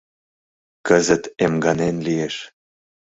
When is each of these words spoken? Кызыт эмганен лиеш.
Кызыт 0.87 1.23
эмганен 1.43 1.95
лиеш. 2.05 2.35